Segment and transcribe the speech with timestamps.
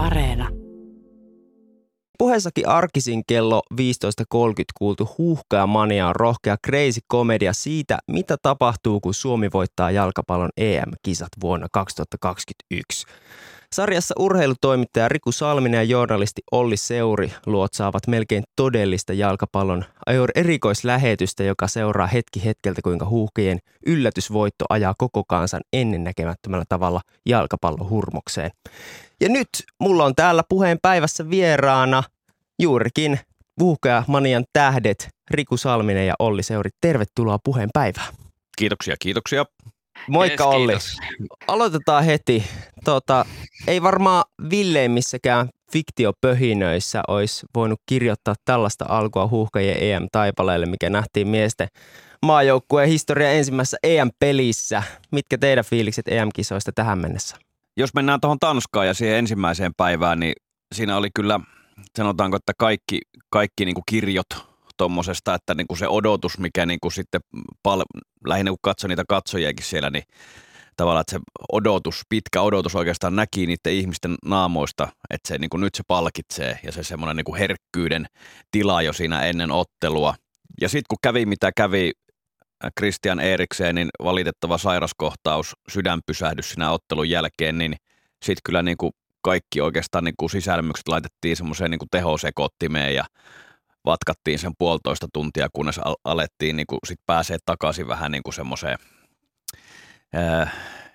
[0.00, 0.48] Areena.
[2.18, 3.80] Puheessakin arkisin kello 15.30
[4.78, 11.28] kuultu huuhkaa mania on rohkea crazy komedia siitä, mitä tapahtuu, kun Suomi voittaa jalkapallon EM-kisat
[11.40, 13.06] vuonna 2021.
[13.74, 19.84] Sarjassa urheilutoimittaja Riku Salminen ja journalisti Olli Seuri luotsaavat melkein todellista jalkapallon
[20.34, 28.50] erikoislähetystä, joka seuraa hetki hetkeltä, kuinka huuhkien yllätysvoitto ajaa koko kansan ennennäkemättömällä tavalla jalkapallohurmokseen.
[29.20, 29.48] Ja nyt
[29.80, 32.02] mulla on täällä puheen päivässä vieraana
[32.58, 33.20] juurikin
[33.60, 36.70] Huuhkea Manian tähdet Riku Salminen ja Olli Seuri.
[36.80, 38.14] Tervetuloa puheen päivään.
[38.58, 39.44] Kiitoksia, kiitoksia.
[40.08, 40.72] Moikka Jees, Olli.
[40.72, 40.96] kiitos.
[41.48, 42.44] Aloitetaan heti.
[42.84, 43.26] Tota,
[43.66, 51.68] ei varmaan villeimmissäkään fiktiopöhinöissä olisi voinut kirjoittaa tällaista alkua huuhkajien EM-taipaleelle, mikä nähtiin miesten
[52.26, 54.82] maajoukkueen historian ensimmäisessä EM-pelissä.
[55.12, 57.36] Mitkä teidän fiilikset EM-kisoista tähän mennessä?
[57.80, 60.32] Jos mennään tuohon Tanskaan ja siihen ensimmäiseen päivään, niin
[60.74, 61.40] siinä oli kyllä,
[61.96, 63.00] sanotaanko, että kaikki,
[63.30, 64.26] kaikki niin kuin kirjot
[64.76, 67.20] tuommoisesta, että niin kuin se odotus, mikä niin kuin sitten
[67.62, 67.84] pal-
[68.26, 70.02] lähinnä kun katsoi niitä katsojiakin siellä, niin
[70.76, 71.20] tavallaan, että se
[71.52, 76.58] odotus, pitkä odotus oikeastaan näki niiden ihmisten naamoista, että se niin kuin nyt se palkitsee
[76.62, 78.06] ja se semmoinen niin herkkyyden
[78.50, 80.14] tila jo siinä ennen ottelua.
[80.60, 81.92] Ja sitten kun kävi mitä kävi
[82.78, 87.76] Christian Eriksenin valitettava sairaskohtaus, sydänpysähdys siinä ottelun jälkeen, niin
[88.22, 93.04] sitten kyllä niin kuin kaikki oikeastaan niin kuin sisälmykset laitettiin semmoiseen niin kuin tehosekottimeen ja
[93.84, 98.34] vatkattiin sen puolitoista tuntia, kunnes al- alettiin niin kuin sit pääsee takaisin vähän niin kuin
[98.34, 98.78] semmoiseen,
[100.12, 100.50] ää,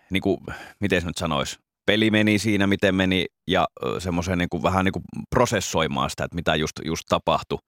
[0.10, 0.38] niin kuin,
[0.80, 3.68] miten se nyt sanoisi, peli meni siinä, miten meni, ja
[4.00, 7.60] semmoiseen niin kuin, vähän niin kuin prosessoimaan sitä, että mitä just, just tapahtui.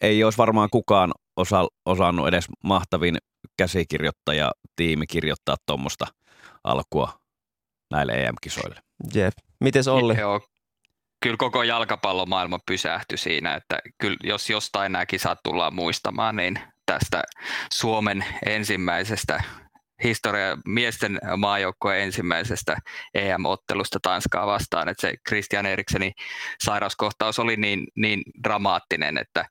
[0.00, 3.18] Ei olisi varmaan kukaan osa, osannut edes mahtavin
[3.56, 6.06] käsikirjoittaja, tiimi kirjoittaa tuommoista
[6.64, 7.20] alkua
[7.90, 8.80] näille EM-kisoille.
[9.14, 9.34] Jep.
[9.60, 10.20] Mites Olli?
[10.20, 10.40] Joo.
[11.22, 17.22] Kyllä koko jalkapallomaailma pysähtyi siinä, että kyllä jos jostain nämä kisat tullaan muistamaan, niin tästä
[17.72, 19.44] Suomen ensimmäisestä
[20.04, 22.76] historia miesten maajoukkueen ensimmäisestä
[23.14, 26.12] EM-ottelusta Tanskaa vastaan, että se Christian Eriksenin
[26.60, 29.44] sairauskohtaus oli niin, niin dramaattinen, että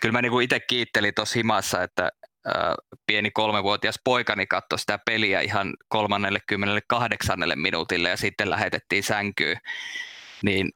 [0.00, 2.10] kyllä mä niinku itse kiittelin tuossa himassa, että
[2.46, 2.74] ää,
[3.06, 7.38] pieni kolmevuotias poikani katsoi sitä peliä ihan 38.
[7.56, 9.56] minuutille ja sitten lähetettiin sänkyyn,
[10.42, 10.70] niin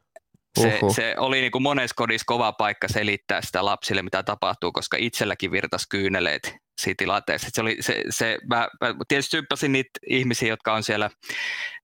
[0.61, 0.95] se, Uhuh.
[0.95, 5.51] se oli niin kuin monessa kodissa kova paikka selittää sitä lapsille, mitä tapahtuu, koska itselläkin
[5.51, 7.49] virtas kyyneleet siinä tilanteessa.
[7.53, 11.11] Se oli, se, se, mä, mä tietysti symppasin niitä ihmisiä, jotka on siellä,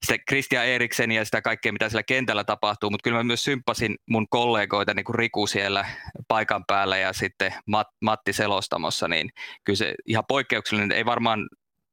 [0.05, 3.95] sitä Christian Eriksen ja sitä kaikkea, mitä siellä kentällä tapahtuu, mutta kyllä mä myös symppasin
[4.09, 5.85] mun kollegoita, niin kuin Riku siellä
[6.27, 9.29] paikan päällä ja sitten Mat, Matti Selostamossa, niin
[9.63, 11.49] kyllä se ihan poikkeuksellinen, ei varmaan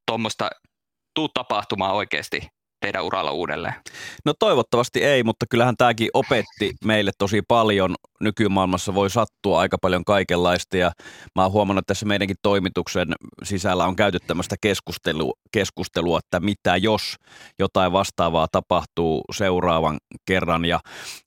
[0.06, 0.50] tuommoista
[1.14, 2.48] tuu tapahtumaan oikeasti
[2.80, 3.74] teidän uralla uudelleen.
[4.24, 7.94] No toivottavasti ei, mutta kyllähän tämäkin opetti meille tosi paljon.
[8.20, 10.76] Nykymaailmassa voi sattua aika paljon kaikenlaista.
[10.76, 10.92] Ja
[11.36, 16.76] mä oon huomannut, että tässä meidänkin toimituksen sisällä on käyty tämmöistä keskustelua, keskustelua, että mitä
[16.76, 17.16] jos
[17.58, 20.64] jotain vastaavaa tapahtuu seuraavan kerran.
[20.64, 20.80] Ja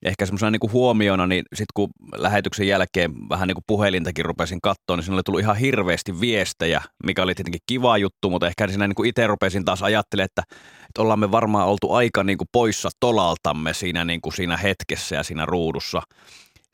[0.06, 4.62] ehkä semmoisena niin kuin huomiona, niin sitten kun lähetyksen jälkeen vähän niin kuin puhelintakin rupesin
[4.62, 8.68] katsoa, niin siinä oli tullut ihan hirveästi viestejä, mikä oli tietenkin kiva juttu, mutta ehkä
[8.68, 10.44] siinä niin kuin itse rupesin taas ajattelemaan, että,
[10.90, 15.16] että ollaan me varmaan oltu aika niin kuin poissa tolaltamme siinä, niin kuin siinä hetkessä
[15.16, 16.02] ja siinä ruudussa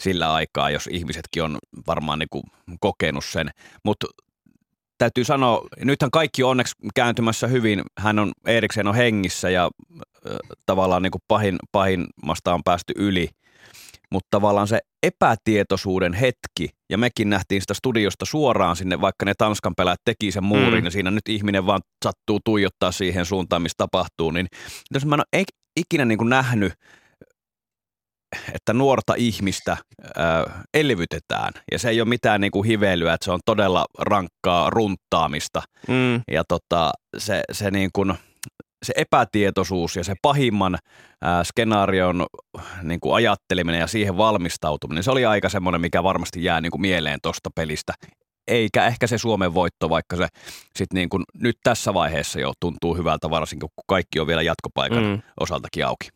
[0.04, 2.44] sillä aikaa, jos ihmisetkin on varmaan niin kuin
[2.80, 3.50] kokenut sen.
[3.86, 4.08] Mutta
[4.98, 7.82] täytyy sanoa, nythän kaikki on onneksi kääntymässä hyvin.
[8.00, 13.30] Hän on, Eriksen on hengissä ja äh, tavallaan niin kuin pahin, pahimmasta on päästy yli.
[14.12, 19.74] Mutta tavallaan se epätietoisuuden hetki, ja mekin nähtiin sitä studiosta suoraan sinne, vaikka ne Tanskan
[19.78, 20.86] pelaajat teki sen muurin, Mm.
[20.86, 24.48] ja siinä nyt ihminen vaan sattuu tuijottaa siihen suuntaan, missä tapahtuu, niin
[24.94, 26.74] jos mä en ole ik- ikinä niin kuin nähnyt,
[28.54, 29.78] että nuorta ihmistä
[30.16, 34.70] ää, elvytetään, ja se ei ole mitään niin kuin hiveilyä, että se on todella rankkaa
[34.70, 36.22] runttaamista, Mm.
[36.32, 38.14] ja tota, se, se, niin kuin,
[38.86, 40.78] se epätietoisuus ja se pahimman
[41.22, 42.26] ää, skenaarion
[42.84, 46.82] niin kuin ajatteleminen ja siihen valmistautuminen, se oli aika semmoinen, mikä varmasti jää niin kuin
[46.82, 47.94] mieleen tuosta pelistä.
[48.48, 50.28] Eikä ehkä se Suomen voitto, vaikka se
[50.76, 55.04] sit niin kuin nyt tässä vaiheessa jo tuntuu hyvältä, varsinkin kun kaikki on vielä jatkopaikan
[55.04, 55.22] mm.
[55.40, 56.10] osaltakin auki.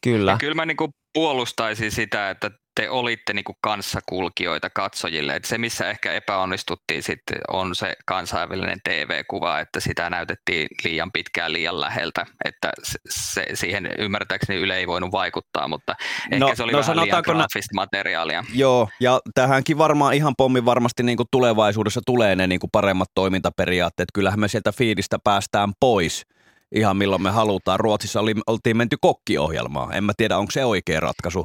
[0.00, 0.30] Kyllä.
[0.30, 5.36] Ja kyllä mä niin kuin puolustaisin sitä, että te olitte niin kuin kanssakulkijoita katsojille.
[5.36, 11.52] Et se, missä ehkä epäonnistuttiin sitten, on se kansainvälinen TV-kuva, että sitä näytettiin liian pitkään
[11.52, 12.26] liian läheltä.
[12.44, 15.94] Että se, se, siihen ymmärtääkseni Yle ei voinut vaikuttaa, mutta
[16.32, 18.44] ehkä No- se oli no vähän liian sanotaanko nä- graafista materiaalia.
[18.54, 23.08] Joo, ja tähänkin varmaan ihan pommin varmasti niin kuin tulevaisuudessa tulee ne niin kuin paremmat
[23.14, 24.08] toimintaperiaatteet.
[24.14, 26.26] Kyllähän me sieltä fiidistä päästään pois
[26.74, 27.80] ihan milloin me halutaan.
[27.80, 29.94] Ruotsissa oli, oltiin menty kokkiohjelmaan.
[29.94, 31.44] En mä tiedä, onko se oikea ratkaisu.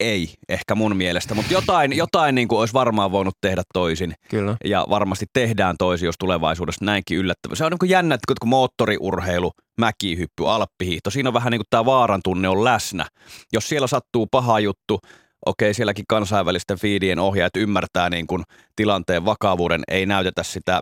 [0.00, 4.14] Ei, ehkä mun mielestä, mutta jotain, jotain niin kuin olisi varmaan voinut tehdä toisin.
[4.30, 4.56] Kyllä.
[4.64, 7.54] Ja varmasti tehdään toisin, jos tulevaisuudessa näinkin yllättävä.
[7.54, 11.66] Se on niin kuin jännä, että kun moottoriurheilu, mäkihyppy, alppihiihto, siinä on vähän niin kuin
[11.70, 13.06] tämä vaaran tunne on läsnä.
[13.52, 14.98] Jos siellä sattuu paha juttu,
[15.46, 18.42] okei, sielläkin kansainvälisten fiidien ohjaajat ymmärtää niin kuin
[18.76, 20.80] tilanteen vakavuuden, ei näytetä sitä,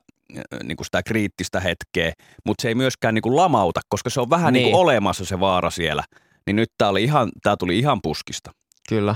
[0.63, 2.13] niin kuin sitä kriittistä hetkeä,
[2.47, 4.63] mutta se ei myöskään niin kuin lamauta, koska se on vähän niin.
[4.63, 6.05] Niin kuin olemassa se vaara siellä.
[6.47, 8.51] Niin nyt tämä, oli ihan, tämä tuli ihan puskista.
[8.89, 9.15] Kyllä.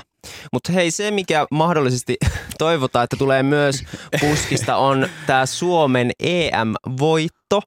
[0.52, 2.16] Mutta hei, se mikä mahdollisesti
[2.58, 3.82] toivotaan, että tulee myös
[4.20, 7.60] puskista, on tämä Suomen EM-voitto,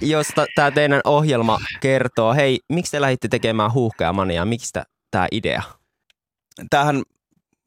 [0.00, 2.34] josta tämä teidän ohjelma kertoo.
[2.34, 4.44] Hei, miksi te lähditte tekemään huuhkajamania?
[4.44, 4.72] Miksi
[5.10, 5.62] tämä idea?
[6.70, 7.02] Tämähän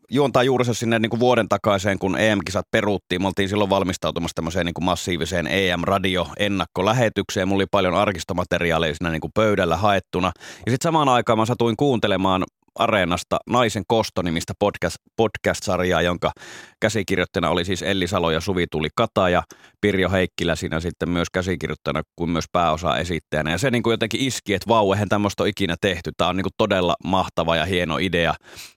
[0.09, 3.21] juontaa juurensa sinne niin kuin vuoden takaiseen, kun EM-kisat peruttiin.
[3.21, 7.47] Me oltiin silloin valmistautumassa tämmöiseen niin kuin massiiviseen EM-radio-ennakkolähetykseen.
[7.47, 10.31] Mulla oli paljon arkistomateriaalia siinä niin kuin pöydällä haettuna.
[10.65, 12.44] Ja sitten samaan aikaan mä satuin kuuntelemaan
[12.79, 16.31] Areenasta Naisen kosto-nimistä podcast, podcast-sarjaa, jonka
[16.79, 19.43] käsikirjoittajana oli siis Elli Salo ja Suvi Tuli Kata ja
[19.81, 23.51] Pirjo Heikkilä siinä sitten myös käsikirjoittajana kuin myös pääosa esittäjänä.
[23.51, 26.11] Ja se niin kuin jotenkin iski, että vau, eihän tämmöistä ole ikinä tehty.
[26.17, 28.33] Tämä on niin kuin todella mahtava ja hieno idea.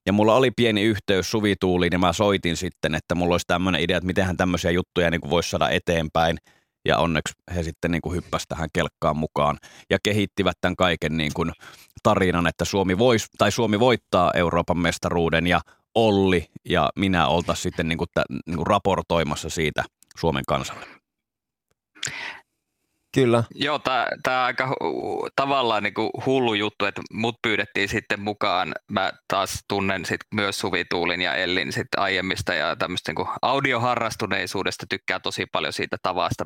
[0.06, 3.80] Ja mulla oli pieni yhteys Suvi Tuuliin ja mä soitin sitten, että mulla olisi tämmöinen
[3.80, 6.38] idea, että mitenhän tämmöisiä juttuja niin kuin voisi saada eteenpäin–
[6.84, 9.58] ja onneksi he sitten niin kuin hyppäsivät tähän kelkkaan mukaan
[9.90, 11.52] ja kehittivät tämän kaiken niin kuin
[12.02, 15.60] tarinan, että Suomi, vois, tai Suomi voittaa Euroopan mestaruuden ja
[15.94, 18.08] Olli ja minä oltaisiin sitten niin kuin,
[18.46, 19.84] niin kuin raportoimassa siitä
[20.18, 21.01] Suomen kansalle.
[23.14, 23.44] Kyllä.
[23.54, 24.76] Joo, tämä on aika
[25.36, 28.74] tavallaan niinku hullu juttu, että mut pyydettiin sitten mukaan.
[28.90, 34.86] Mä taas tunnen sit myös Suvi Tuulin ja Ellin sit aiemmista ja tämmöistä niinku audioharrastuneisuudesta
[34.88, 36.44] tykkää tosi paljon siitä tavasta,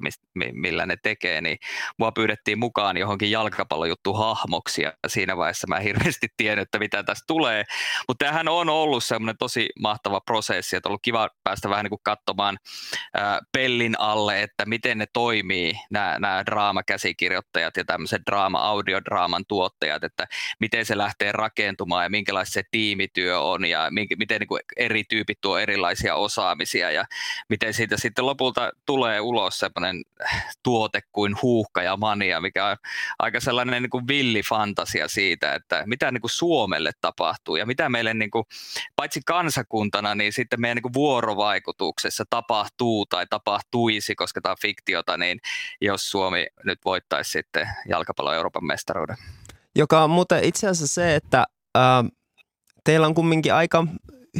[0.53, 1.59] millä ne tekee, niin
[1.99, 7.25] mua pyydettiin mukaan johonkin jalkapallojuttu hahmoksi ja siinä vaiheessa mä hirveästi tiennyt, että mitä tästä
[7.27, 7.65] tulee.
[8.09, 12.01] Mutta tämähän on ollut semmoinen tosi mahtava prosessi, että on ollut kiva päästä vähän niinku
[12.03, 12.59] katsomaan
[13.15, 20.27] ää, pellin alle, että miten ne toimii, nämä draamakäsikirjoittajat ja tämmöiset draama-audiodraaman tuottajat, että
[20.61, 23.89] miten se lähtee rakentumaan ja minkälaista se tiimityö on ja
[24.19, 27.05] miten niin kuin eri tyypit tuo erilaisia osaamisia ja
[27.49, 30.03] miten siitä sitten lopulta tulee ulos semmoinen
[30.63, 32.77] tuote kuin huuhka ja mania, mikä on
[33.19, 38.15] aika sellainen niin kuin villifantasia siitä, että mitä niin kuin Suomelle tapahtuu ja mitä meille
[38.15, 38.45] niin kuin,
[38.97, 45.17] paitsi kansakuntana, niin sitten meidän niin kuin vuorovaikutuksessa tapahtuu tai tapahtuisi, koska tämä on fiktiota,
[45.17, 45.39] niin
[45.81, 49.17] jos Suomi nyt voittaisi sitten jalkapallon Euroopan mestaruuden.
[49.77, 51.45] Joka on muuten itse asiassa se, että
[51.75, 52.05] ää,
[52.85, 53.87] teillä on kumminkin aika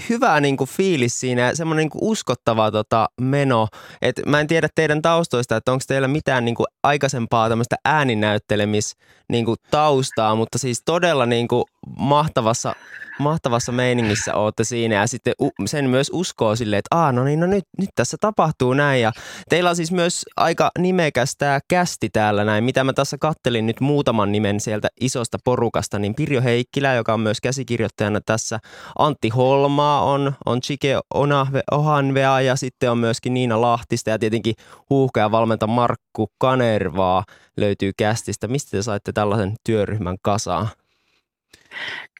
[0.09, 3.69] hyvä niin kuin fiilis siinä ja semmoinen niin kuin uskottava tota, meno.
[4.03, 8.97] Et mä en tiedä teidän taustoista, että onko teillä mitään niin kuin aikaisempaa tämmöistä ääninäyttelemis
[9.29, 9.57] niin kuin
[10.37, 11.65] mutta siis todella niin kuin
[11.99, 12.75] mahtavassa
[13.19, 15.35] mahtavassa meiningissä olette siinä ja sitten
[15.67, 19.13] sen myös uskoo silleen, että Aa, no niin, no nyt, nyt tässä tapahtuu näin ja
[19.49, 23.81] teillä on siis myös aika nimekäs tämä kästi täällä näin, mitä mä tässä kattelin nyt
[23.81, 28.59] muutaman nimen sieltä isosta porukasta, niin Pirjo Heikkilä, joka on myös käsikirjoittajana tässä,
[28.99, 34.55] Antti Holmaa on, on Chike Onahve, Ohanvea ja sitten on myöskin Niina Lahtista ja tietenkin
[34.91, 37.25] huuhka ja valmenta Markku Kanervaa
[37.57, 38.49] löytyy kästistä.
[38.49, 40.69] Mistä te saitte tällaisen työryhmän kasaan?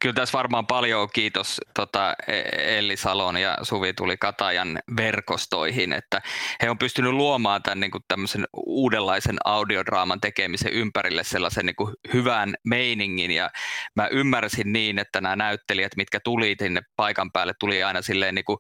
[0.01, 6.23] Kyllä tässä varmaan paljon kiitos tota, e- Elli Salon ja Suvi Tuli Katajan verkostoihin, että
[6.63, 11.95] he on pystynyt luomaan tämän niin kuin tämmöisen uudenlaisen audiodraaman tekemisen ympärille sellaisen niin kuin
[12.13, 13.31] hyvän meiningin.
[13.31, 13.51] Ja
[13.95, 18.45] mä ymmärsin niin, että nämä näyttelijät, mitkä tuli sinne paikan päälle, tuli aina silleen niin
[18.45, 18.59] kuin,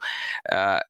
[0.54, 0.80] äh,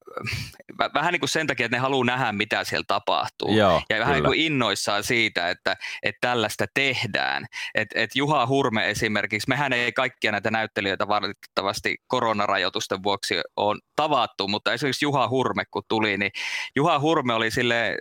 [0.95, 3.57] vähän niin kuin sen takia, että ne haluaa nähdä, mitä siellä tapahtuu.
[3.57, 7.47] Joo, ja vähän niin kuin innoissaan siitä, että, että tällaista tehdään.
[7.75, 14.49] Et, et Juha Hurme esimerkiksi, mehän ei kaikkia näitä näyttelijöitä valitettavasti koronarajoitusten vuoksi on tavattu,
[14.49, 16.31] mutta esimerkiksi Juha Hurme kun tuli, niin
[16.77, 17.99] Juha Hurme oli sille,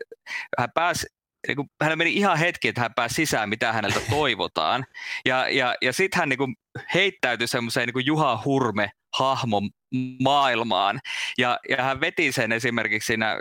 [0.60, 1.08] hän pääsi
[1.48, 4.86] niin kuin, hänellä meni ihan hetki, että hän pääsi sisään, mitä häneltä toivotaan.
[5.26, 6.56] Ja, ja, ja sitten hän niin kuin,
[6.94, 9.70] heittäytyi semmoiseen niin Juha Hurme hahmon
[10.24, 11.00] maailmaan.
[11.38, 13.38] Ja, ja hän veti sen esimerkiksi siinä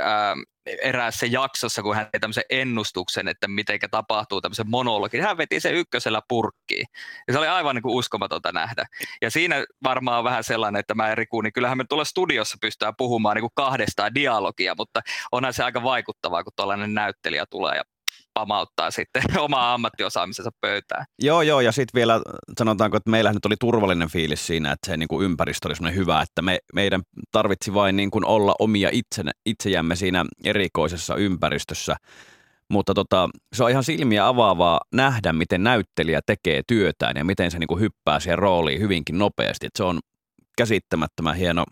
[0.00, 0.36] ää,
[0.82, 5.22] eräässä jaksossa, kun hän teki tämmöisen ennustuksen, että miten tapahtuu tämmöisen monologin.
[5.22, 6.86] Hän veti sen ykkösellä purkkiin.
[7.26, 8.86] Ja se oli aivan niin kuin uskomatonta nähdä.
[9.22, 12.94] Ja siinä varmaan on vähän sellainen, että mä Riku, niin kyllähän me tuolla studiossa pystytään
[12.98, 15.00] puhumaan niin kuin kahdestaan dialogia, mutta
[15.32, 17.82] onhan se aika vaikuttavaa, kun tuollainen näyttelijä tulee ja
[18.34, 21.04] pamauttaa sitten omaa ammattiosaamisensa pöytään.
[21.22, 22.20] Joo, joo, ja sitten vielä
[22.58, 26.00] sanotaanko, että meillä nyt oli turvallinen fiilis siinä, että se niin kuin ympäristö oli semmoinen
[26.00, 31.96] hyvä, että me, meidän tarvitsi vain niin kuin olla omia itse, itsejämme siinä erikoisessa ympäristössä.
[32.70, 37.58] Mutta tota, se on ihan silmiä avaavaa nähdä, miten näyttelijä tekee työtään ja miten se
[37.58, 39.66] niin kuin hyppää siihen rooliin hyvinkin nopeasti.
[39.66, 40.00] Et se on
[40.58, 41.64] käsittämättömän hieno,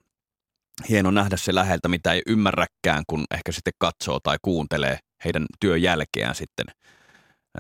[0.89, 5.83] hieno nähdä se läheltä, mitä ei ymmärräkään, kun ehkä sitten katsoo tai kuuntelee heidän työn
[5.83, 6.67] jälkeään sitten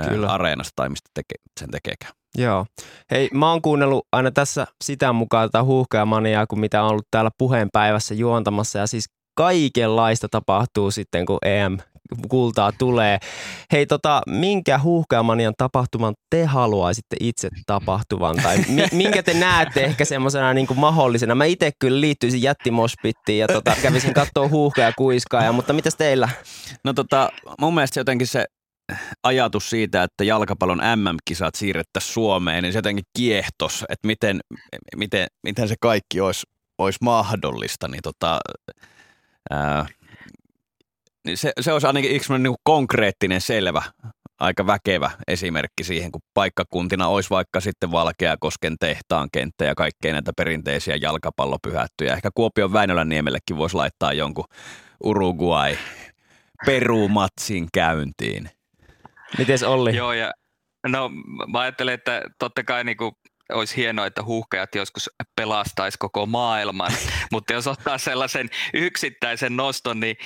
[0.09, 0.33] Kyllä.
[0.33, 2.13] areenasta tai mistä teke, sen tekeekään.
[2.39, 2.67] Joo.
[3.11, 7.31] Hei, mä oon kuunnellut aina tässä sitä mukaan tätä huuhkajamaniaa, kun mitä on ollut täällä
[7.39, 8.79] puheenpäivässä juontamassa.
[8.79, 9.05] Ja siis
[9.39, 11.79] kaikenlaista tapahtuu sitten, kun EM
[12.29, 13.19] kultaa tulee.
[13.73, 18.37] Hei, tota, minkä huuhkajamanian tapahtuman te haluaisitte itse tapahtuvan?
[18.37, 21.35] Tai mi- minkä te näette ehkä semmoisena niin mahdollisena?
[21.35, 26.29] Mä itse kyllä liittyisin jättimospittiin ja tota, kävisin katsoa huuhkaja kuiskaa, mutta mitäs teillä?
[26.85, 27.31] No tota,
[27.61, 28.45] mun mielestä jotenkin se
[29.23, 34.41] ajatus siitä, että jalkapallon MM-kisat siirrettäisiin Suomeen, niin se jotenkin kiehtos, että miten,
[34.97, 36.43] miten, miten se kaikki olisi,
[36.79, 38.39] olisi mahdollista, niin tota,
[39.51, 39.87] ää,
[41.27, 43.83] niin se, se olisi ainakin yksi niin konkreettinen, selvä,
[44.41, 50.33] aika väkevä esimerkki siihen, kun paikkakuntina olisi vaikka sitten Valkeakosken tehtaan kenttä ja kaikkein näitä
[50.37, 52.13] perinteisiä jalkapallopyhättyjä.
[52.13, 54.45] Ehkä Kuopion Väinölän niemellekin voisi laittaa jonkun
[55.05, 55.77] Uruguay
[56.67, 58.51] perumatsin käyntiin.
[59.39, 59.97] Mites Olli?
[59.97, 60.33] Joo, ja
[60.89, 61.11] no
[61.53, 63.13] mä ajattelen, että totta kai niin kuin
[63.53, 66.93] olisi hienoa, että huuhkajat joskus pelastaisi koko maailman,
[67.33, 70.17] mutta jos ottaa sellaisen yksittäisen noston, niin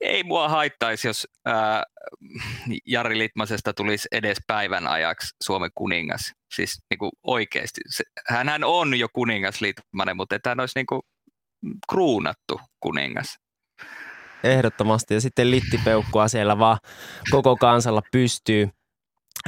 [0.00, 1.82] ei mua haittaisi, jos ää,
[2.86, 6.32] Jari Litmasesta tulisi edes päivän ajaksi Suomen kuningas.
[6.54, 7.80] Siis niin kuin oikeasti.
[7.88, 11.02] Se, hänhän on jo kuningas Litmanen, mutta että hän olisi niin kuin
[11.88, 13.38] kruunattu kuningas.
[14.44, 15.14] Ehdottomasti.
[15.14, 16.78] Ja sitten littipeukkua siellä vaan
[17.30, 18.68] koko kansalla pystyy.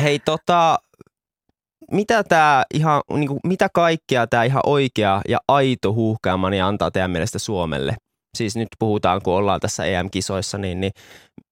[0.03, 0.79] Hei tota,
[1.93, 7.11] mitä tämä ihan, niin kuin, mitä kaikkea tämä ihan oikea ja aito huuhkaamani antaa teidän
[7.11, 7.97] mielestä Suomelle?
[8.37, 10.93] Siis nyt puhutaan, kun ollaan tässä EM-kisoissa, niin, niin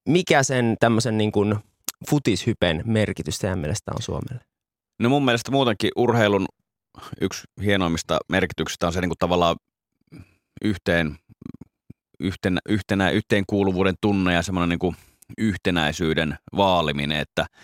[0.08, 1.54] mikä sen tämmöisen niin kuin
[2.10, 4.44] futishypen merkitys teidän mielestä on Suomelle?
[4.98, 6.46] No mun mielestä muutenkin urheilun
[7.20, 9.56] yksi hienoimmista merkityksistä on se niin kuin tavallaan
[10.64, 11.16] yhteen,
[12.20, 14.96] yhtenä, yhtenä, yhteenkuuluvuuden tunne ja semmoinen niin kuin
[15.38, 17.46] yhtenäisyyden vaaliminen, että–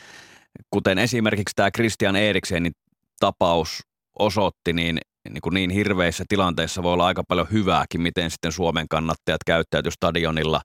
[0.71, 2.73] kuten esimerkiksi tämä Christian Eriksenin
[3.21, 3.81] tapaus
[4.19, 4.99] osoitti, niin,
[5.29, 9.93] niin, kuin niin hirveissä tilanteissa voi olla aika paljon hyvääkin, miten sitten Suomen kannattajat käyttäytyy
[9.93, 10.61] stadionilla,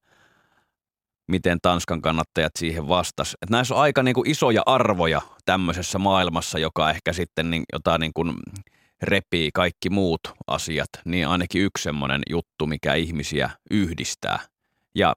[1.27, 3.35] miten Tanskan kannattajat siihen vastas.
[3.41, 7.97] Et näissä on aika niin kuin isoja arvoja tämmöisessä maailmassa, joka ehkä sitten niin, jota
[7.97, 8.33] niin kuin
[9.01, 14.39] repii kaikki muut asiat, niin ainakin yksi semmoinen juttu, mikä ihmisiä yhdistää.
[14.95, 15.13] Ja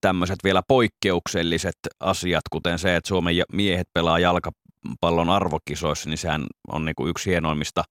[0.00, 6.84] tämmöiset vielä poikkeukselliset asiat, kuten se, että Suomen miehet pelaa jalkapallon arvokisoissa, niin sehän on
[6.84, 7.84] niin kuin yksi hienoimmista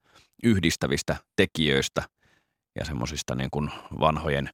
[0.43, 2.03] yhdistävistä tekijöistä
[2.79, 4.49] ja semmoisista niin kuin vanhojen.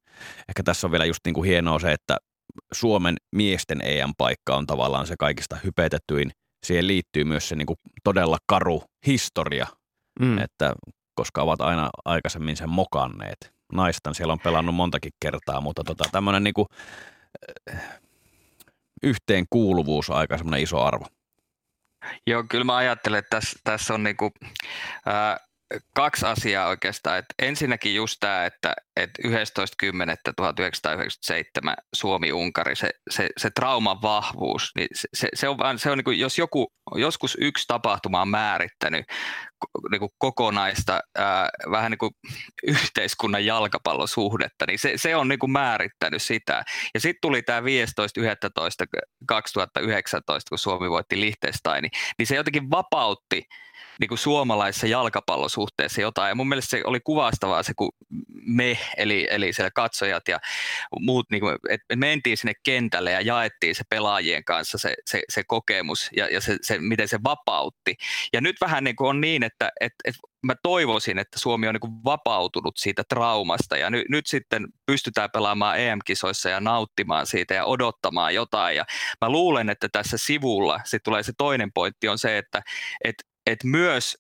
[0.50, 2.18] Ehkä tässä on vielä just niin kuin hienoa se, että
[2.74, 6.32] Suomen miesten EM-paikka on tavallaan se kaikista hypetetyin.
[6.66, 9.68] Siihen liittyy myös se niin kuin todella karu historia,
[10.20, 10.38] mm.
[10.38, 10.74] että
[11.16, 13.54] koska ovat aina aikaisemmin sen mokanneet.
[13.74, 16.68] Naistan siellä on pelannut montakin kertaa, mutta tota, tämmöinen niin kuin
[19.04, 21.08] yhteenkuuluvuus aika semmoinen iso arvo.
[22.28, 24.32] Joo, kyllä mä ajattelen, että tässä, tässä on niinku,
[25.06, 25.38] ää,
[25.96, 27.18] kaksi asiaa oikeastaan.
[27.20, 29.34] Et ensinnäkin just tämä, että et 11.10.1997
[31.96, 36.38] Suomi-Unkari, se, se, se trauman vahvuus, niin se, se, on, se on niin kuin, jos
[36.38, 39.06] joku, joskus yksi tapahtuma on määrittänyt
[39.92, 42.12] niin kuin kokonaista ää, vähän niin kuin
[42.68, 46.64] yhteiskunnan jalkapallosuhdetta, niin se, se on niin kuin määrittänyt sitä.
[46.94, 47.66] Ja sitten tuli tämä 15.11.2019,
[50.50, 53.48] kun Suomi voitti Liechtensteinin, niin se jotenkin vapautti
[54.00, 56.30] niin kuin suomalaisessa jalkapallosuhteessa jotain.
[56.30, 57.92] Ja mun mielestä se oli kuvastavaa se, kun
[58.46, 60.40] me, eli, eli siellä katsojat ja
[61.00, 66.10] muut, niin että mentiin sinne kentälle ja jaettiin se pelaajien kanssa se, se, se kokemus
[66.16, 67.96] ja, ja se, se, miten se vapautti.
[68.34, 71.76] Ja nyt vähän niin kuin on niin, että, että, että mä toivoisin, että Suomi on
[71.76, 77.66] niin vapautunut siitä traumasta ja nyt, nyt sitten pystytään pelaamaan EM-kisoissa ja nauttimaan siitä ja
[77.66, 78.76] odottamaan jotain.
[78.76, 78.86] Ja
[79.22, 82.62] mä luulen, että tässä sivulla sitten tulee se toinen pointti on se, että,
[83.04, 84.18] että että myös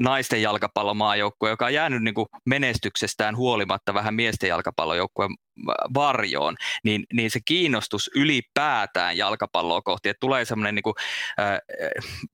[0.00, 5.30] naisten jalkapallomaajoukkue, joka on jäänyt niin kuin menestyksestään huolimatta vähän miesten jalkapallojoukkueen
[5.94, 10.94] varjoon, niin, niin se kiinnostus ylipäätään jalkapalloa kohti, että tulee semmoinen niin kuin,
[11.40, 11.58] äh,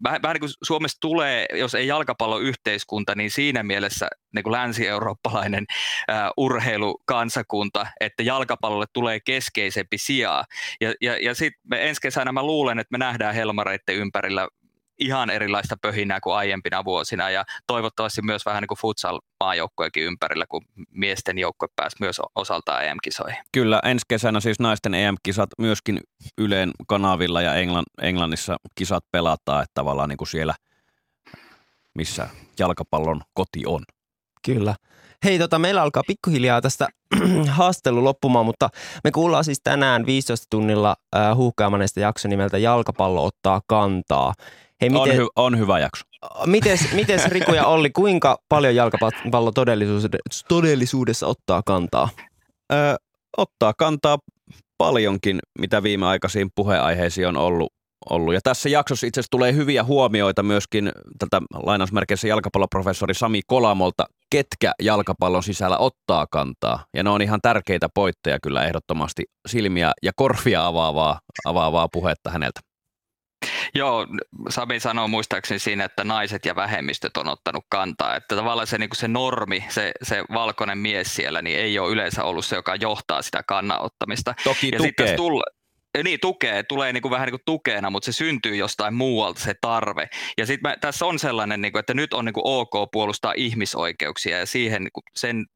[0.05, 5.67] vähän, vähän niin kuin Suomesta tulee, jos ei jalkapalloyhteiskunta, niin siinä mielessä niin kuin länsi-eurooppalainen
[6.11, 10.45] äh, urheilukansakunta, että jalkapallolle tulee keskeisempi sijaa.
[10.81, 14.49] Ja, ja, ja sitten ensi kesänä mä luulen, että me nähdään Helmareiden ympärillä
[14.99, 20.65] ihan erilaista pöhinää kuin aiempina vuosina ja toivottavasti myös vähän niin kuin futsal-maajoukkojenkin ympärillä, kun
[20.91, 23.39] miesten joukkue pääsi myös osaltaan EM-kisoihin.
[23.53, 26.01] Kyllä, ensi kesänä siis naisten EM-kisat myöskin
[26.39, 30.55] Yleen kanavilla ja Englann- Englannissa kisat pelataan, että tavallaan niin kuin siellä,
[31.95, 33.83] missä jalkapallon koti on.
[34.45, 34.75] Kyllä.
[35.25, 36.89] Hei, tota, meillä alkaa pikkuhiljaa tästä
[37.49, 38.69] haastelu loppumaan, mutta
[39.05, 44.35] me kuullaan siis tänään 15 tunnilla äh, huuhkaamaneista jakso nimeltä Jalkapallo ottaa kantaa.
[44.83, 46.05] Hei, miten, on, hy- on hyvä jakso.
[46.47, 52.09] Mites, mites Riku ja Olli, kuinka paljon jalkapallo todellisuudessa, todellisuudessa ottaa kantaa?
[52.73, 52.77] Ö,
[53.37, 54.19] ottaa kantaa
[54.79, 57.73] paljonkin, mitä viimeaikaisiin puheenaiheisiin on ollut
[58.11, 58.35] ollut.
[58.35, 64.73] Ja tässä jaksossa itse asiassa tulee hyviä huomioita myöskin tältä lainausmerkeissä jalkapalloprofessori Sami Kolamolta, ketkä
[64.83, 66.85] jalkapallon sisällä ottaa kantaa.
[66.97, 72.61] Ja ne on ihan tärkeitä poitteja kyllä ehdottomasti silmiä ja korvia avaavaa, avaavaa puhetta häneltä.
[73.75, 74.07] Joo,
[74.49, 78.17] Sami sanoo muistaakseni siinä, että naiset ja vähemmistöt on ottanut kantaa.
[78.17, 82.25] Että tavallaan se, niin se normi, se, se valkoinen mies siellä, niin ei ole yleensä
[82.25, 84.35] ollut se, joka johtaa sitä kannanottamista.
[84.45, 85.17] Toki ja tukee.
[85.17, 85.43] Tulla,
[86.05, 89.55] niin, tukee, tulee niin kuin vähän niin kuin tukeena, mutta se syntyy jostain muualta se
[89.61, 90.09] tarve.
[90.39, 94.39] Ja sitten tässä on sellainen, niin kuin, että nyt on niin kuin ok puolustaa ihmisoikeuksia
[94.39, 95.47] ja siihen niin kuin sen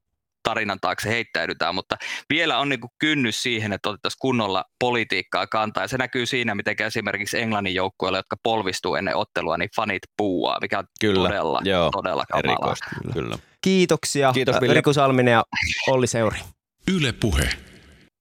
[0.47, 1.95] tarinan taakse heittäydytään, mutta
[2.29, 5.83] vielä on niin kuin kynnys siihen, että otettaisiin kunnolla politiikkaa kantaa.
[5.83, 10.57] Ja se näkyy siinä, miten esimerkiksi Englannin joukkueilla, jotka polvistuu ennen ottelua, niin fanit puuaa,
[10.61, 12.75] mikä on kyllä, todella, joo, todella kamalaa.
[13.13, 13.37] Kyllä.
[13.61, 15.43] Kiitoksia Kiitos, Riku Salminen ja
[15.87, 16.39] Olli Seuri.
[16.95, 17.49] Yle Puhe.